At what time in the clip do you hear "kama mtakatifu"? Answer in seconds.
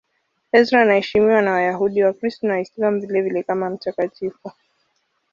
3.43-4.51